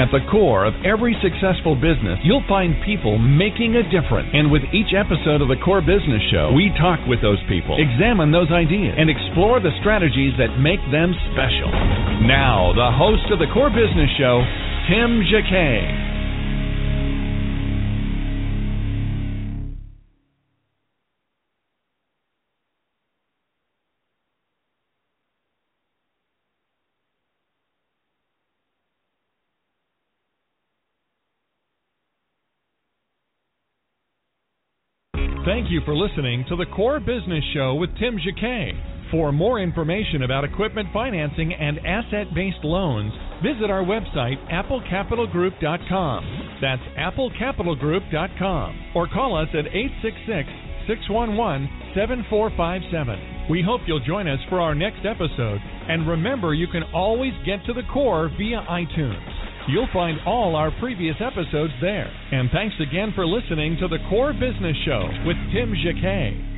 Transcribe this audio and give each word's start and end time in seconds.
At 0.00 0.08
the 0.16 0.24
core 0.32 0.64
of 0.64 0.72
every 0.80 1.12
successful 1.20 1.76
business, 1.76 2.16
you'll 2.24 2.46
find 2.48 2.72
people 2.88 3.20
making 3.20 3.76
a 3.76 3.84
difference. 3.84 4.32
And 4.32 4.48
with 4.48 4.64
each 4.72 4.96
episode 4.96 5.44
of 5.44 5.52
the 5.52 5.60
Core 5.60 5.84
Business 5.84 6.24
Show, 6.32 6.56
we 6.56 6.72
talk 6.80 7.04
with 7.04 7.20
those 7.20 7.36
people, 7.52 7.76
examine 7.76 8.32
those 8.32 8.48
ideas, 8.48 8.96
and 8.96 9.12
explore 9.12 9.60
the 9.60 9.76
strategies 9.84 10.32
that 10.40 10.56
make 10.56 10.80
them 10.88 11.12
special. 11.36 11.68
Now, 12.24 12.72
the 12.72 12.88
host 12.96 13.28
of 13.28 13.44
the 13.44 13.52
Core 13.52 13.68
Business 13.68 14.08
Show, 14.16 14.40
Tim 14.88 15.20
Jacquet. 15.28 15.99
Thank 35.46 35.70
you 35.70 35.80
for 35.86 35.96
listening 35.96 36.44
to 36.50 36.56
the 36.56 36.66
Core 36.66 37.00
Business 37.00 37.42
Show 37.54 37.74
with 37.74 37.88
Tim 37.98 38.18
Jacquet. 38.18 38.74
For 39.10 39.32
more 39.32 39.58
information 39.58 40.22
about 40.22 40.44
equipment 40.44 40.90
financing 40.92 41.54
and 41.54 41.78
asset 41.78 42.34
based 42.34 42.62
loans, 42.62 43.10
visit 43.42 43.70
our 43.70 43.82
website, 43.82 44.36
applecapitalgroup.com. 44.52 46.58
That's 46.60 46.82
applecapitalgroup.com. 46.98 48.92
Or 48.94 49.08
call 49.08 49.34
us 49.34 49.48
at 49.54 49.64
866 49.64 50.46
611 50.86 51.70
7457. 51.94 53.48
We 53.48 53.62
hope 53.62 53.80
you'll 53.86 54.04
join 54.04 54.28
us 54.28 54.40
for 54.50 54.60
our 54.60 54.74
next 54.74 55.06
episode. 55.06 55.62
And 55.88 56.06
remember, 56.06 56.52
you 56.52 56.66
can 56.68 56.82
always 56.92 57.32
get 57.46 57.64
to 57.64 57.72
the 57.72 57.84
core 57.90 58.28
via 58.36 58.60
iTunes. 58.68 59.29
You'll 59.68 59.88
find 59.92 60.18
all 60.26 60.56
our 60.56 60.70
previous 60.80 61.16
episodes 61.20 61.72
there. 61.80 62.10
And 62.32 62.50
thanks 62.50 62.74
again 62.80 63.12
for 63.14 63.26
listening 63.26 63.76
to 63.80 63.88
the 63.88 63.98
Core 64.08 64.32
Business 64.32 64.76
Show 64.84 65.08
with 65.26 65.36
Tim 65.52 65.74
Jacquet. 65.74 66.49